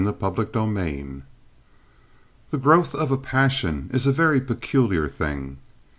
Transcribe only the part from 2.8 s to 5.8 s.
of a passion is a very peculiar thing.